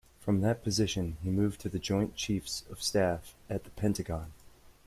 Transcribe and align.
From 0.19 0.41
that 0.41 0.63
position 0.63 1.17
he 1.21 1.29
moved 1.29 1.61
to 1.61 1.69
the 1.69 1.77
Joint 1.77 2.15
Chiefs 2.15 2.63
of 2.71 2.81
Staff 2.81 3.35
at 3.51 3.65
the 3.65 3.69
Pentagon. 3.69 4.33